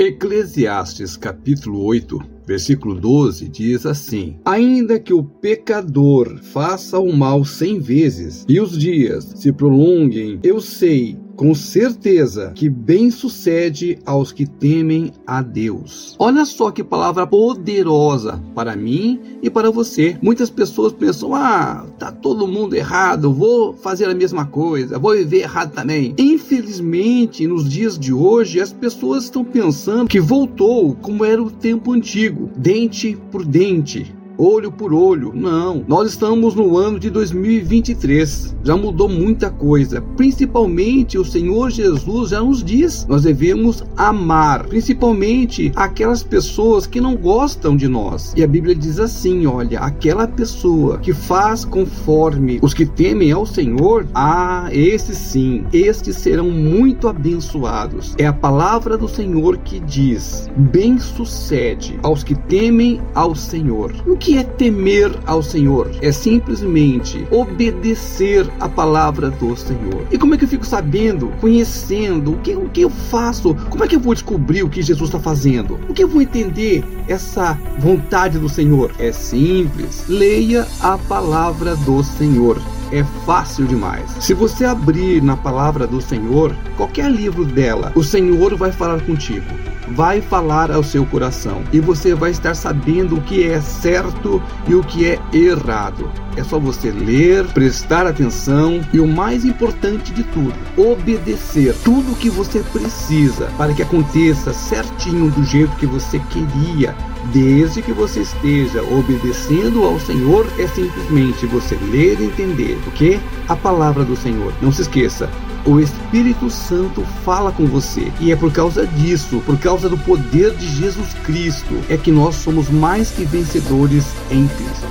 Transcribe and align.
Eclesiastes 0.00 1.16
capítulo 1.16 1.82
8, 1.82 2.20
versículo 2.46 2.94
12 2.94 3.48
diz 3.48 3.84
assim: 3.84 4.38
Ainda 4.44 5.00
que 5.00 5.12
o 5.12 5.24
pecador 5.24 6.38
faça 6.40 7.00
o 7.00 7.12
mal 7.12 7.44
cem 7.44 7.80
vezes 7.80 8.44
e 8.48 8.60
os 8.60 8.78
dias 8.78 9.24
se 9.34 9.52
prolonguem, 9.52 10.38
eu 10.44 10.60
sei 10.60 11.18
com 11.38 11.54
certeza 11.54 12.50
que 12.52 12.68
bem 12.68 13.12
sucede 13.12 14.00
aos 14.04 14.32
que 14.32 14.44
temem 14.44 15.12
a 15.24 15.40
Deus. 15.40 16.16
Olha 16.18 16.44
só 16.44 16.72
que 16.72 16.82
palavra 16.82 17.28
poderosa 17.28 18.42
para 18.56 18.74
mim 18.74 19.20
e 19.40 19.48
para 19.48 19.70
você. 19.70 20.18
Muitas 20.20 20.50
pessoas 20.50 20.92
pensam: 20.92 21.36
ah, 21.36 21.86
tá 21.96 22.10
todo 22.10 22.48
mundo 22.48 22.74
errado, 22.74 23.32
vou 23.32 23.72
fazer 23.72 24.06
a 24.06 24.14
mesma 24.14 24.46
coisa, 24.46 24.98
vou 24.98 25.12
viver 25.12 25.42
errado 25.42 25.72
também. 25.72 26.12
Infelizmente, 26.18 27.46
nos 27.46 27.68
dias 27.68 27.96
de 27.96 28.12
hoje, 28.12 28.60
as 28.60 28.72
pessoas 28.72 29.24
estão 29.24 29.44
pensando 29.44 30.08
que 30.08 30.18
voltou 30.18 30.96
como 30.96 31.24
era 31.24 31.40
o 31.40 31.52
tempo 31.52 31.92
antigo, 31.92 32.50
dente 32.56 33.16
por 33.30 33.44
dente, 33.44 34.12
olho 34.38 34.70
por 34.70 34.94
olho. 34.94 35.32
Não, 35.34 35.84
nós 35.88 36.08
estamos 36.08 36.54
no 36.54 36.78
ano 36.78 36.98
de 36.98 37.10
2023. 37.10 38.56
Já 38.62 38.76
mudou 38.76 39.08
muita 39.08 39.50
coisa. 39.50 40.00
Principalmente 40.16 41.18
o 41.18 41.24
Senhor 41.24 41.70
Jesus 41.70 42.30
já 42.30 42.40
nos 42.40 42.62
diz: 42.62 43.04
nós 43.08 43.24
devemos 43.24 43.82
amar, 43.96 44.66
principalmente 44.66 45.72
aquelas 45.74 46.22
pessoas 46.22 46.86
que 46.86 47.00
não 47.00 47.16
gostam 47.16 47.76
de 47.76 47.88
nós. 47.88 48.32
E 48.36 48.42
a 48.42 48.46
Bíblia 48.46 48.74
diz 48.74 49.00
assim: 49.00 49.46
olha, 49.46 49.80
aquela 49.80 50.28
pessoa 50.28 50.98
que 50.98 51.12
faz 51.12 51.64
conforme 51.64 52.60
os 52.62 52.72
que 52.72 52.86
temem 52.86 53.32
ao 53.32 53.44
Senhor, 53.44 54.06
ah, 54.14 54.68
esses 54.70 55.18
sim, 55.18 55.64
estes 55.72 56.16
serão 56.16 56.50
muito 56.50 57.08
abençoados. 57.08 58.14
É 58.18 58.26
a 58.26 58.32
palavra 58.32 58.96
do 58.96 59.08
Senhor 59.08 59.58
que 59.58 59.80
diz: 59.80 60.48
bem 60.56 60.98
sucede 60.98 61.98
aos 62.02 62.22
que 62.22 62.34
temem 62.34 63.00
ao 63.14 63.34
Senhor. 63.34 63.92
O 64.06 64.16
que 64.16 64.27
que 64.28 64.36
é 64.36 64.44
temer 64.44 65.10
ao 65.24 65.42
Senhor? 65.42 65.90
É 66.02 66.12
simplesmente 66.12 67.26
obedecer 67.30 68.46
a 68.60 68.68
palavra 68.68 69.30
do 69.30 69.56
Senhor. 69.56 70.06
E 70.12 70.18
como 70.18 70.34
é 70.34 70.36
que 70.36 70.44
eu 70.44 70.48
fico 70.48 70.66
sabendo, 70.66 71.28
conhecendo, 71.40 72.32
o 72.32 72.36
que, 72.36 72.54
o 72.54 72.68
que 72.68 72.82
eu 72.82 72.90
faço? 72.90 73.54
Como 73.70 73.82
é 73.82 73.88
que 73.88 73.96
eu 73.96 74.00
vou 74.00 74.12
descobrir 74.12 74.62
o 74.62 74.68
que 74.68 74.82
Jesus 74.82 75.08
está 75.08 75.18
fazendo? 75.18 75.80
O 75.88 75.94
que 75.94 76.04
eu 76.04 76.08
vou 76.08 76.20
entender 76.20 76.84
essa 77.08 77.58
vontade 77.78 78.38
do 78.38 78.50
Senhor? 78.50 78.92
É 78.98 79.12
simples. 79.12 80.04
Leia 80.06 80.66
a 80.82 80.98
palavra 80.98 81.74
do 81.74 82.04
Senhor 82.04 82.60
é 82.90 83.04
fácil 83.26 83.66
demais. 83.66 84.10
Se 84.20 84.32
você 84.32 84.64
abrir 84.64 85.22
na 85.22 85.36
palavra 85.36 85.86
do 85.86 86.00
Senhor, 86.00 86.54
qualquer 86.76 87.10
livro 87.10 87.44
dela, 87.44 87.92
o 87.94 88.02
Senhor 88.02 88.56
vai 88.56 88.72
falar 88.72 89.00
contigo 89.02 89.44
vai 89.94 90.20
falar 90.20 90.70
ao 90.70 90.82
seu 90.82 91.04
coração 91.06 91.62
e 91.72 91.80
você 91.80 92.14
vai 92.14 92.30
estar 92.30 92.54
sabendo 92.54 93.16
o 93.16 93.20
que 93.20 93.44
é 93.44 93.60
certo 93.60 94.42
e 94.66 94.74
o 94.74 94.82
que 94.82 95.06
é 95.06 95.18
errado. 95.32 96.10
É 96.36 96.44
só 96.44 96.58
você 96.58 96.90
ler, 96.90 97.46
prestar 97.48 98.06
atenção 98.06 98.80
e 98.92 99.00
o 99.00 99.06
mais 99.06 99.44
importante 99.44 100.12
de 100.12 100.22
tudo, 100.24 100.54
obedecer 100.76 101.74
tudo 101.82 102.12
o 102.12 102.16
que 102.16 102.30
você 102.30 102.60
precisa 102.72 103.46
para 103.56 103.74
que 103.74 103.82
aconteça 103.82 104.52
certinho 104.52 105.30
do 105.30 105.42
jeito 105.44 105.76
que 105.76 105.86
você 105.86 106.20
queria. 106.30 106.94
Desde 107.32 107.82
que 107.82 107.92
você 107.92 108.20
esteja 108.20 108.82
obedecendo 108.82 109.84
ao 109.84 109.98
Senhor, 110.00 110.46
é 110.58 110.66
simplesmente 110.68 111.44
você 111.46 111.76
ler 111.90 112.20
e 112.20 112.26
entender, 112.26 112.78
ok? 112.86 113.20
A 113.48 113.56
palavra 113.56 114.04
do 114.04 114.16
Senhor. 114.16 114.52
Não 114.62 114.72
se 114.72 114.82
esqueça, 114.82 115.28
o 115.68 115.78
Espírito 115.78 116.48
Santo 116.48 117.04
fala 117.24 117.52
com 117.52 117.66
você. 117.66 118.10
E 118.20 118.32
é 118.32 118.36
por 118.36 118.50
causa 118.50 118.86
disso, 118.86 119.42
por 119.44 119.58
causa 119.58 119.88
do 119.88 119.98
poder 119.98 120.54
de 120.54 120.66
Jesus 120.66 121.12
Cristo, 121.24 121.74
é 121.90 121.96
que 121.96 122.10
nós 122.10 122.36
somos 122.36 122.70
mais 122.70 123.10
que 123.10 123.24
vencedores 123.24 124.06
em 124.30 124.48
Cristo. 124.48 124.86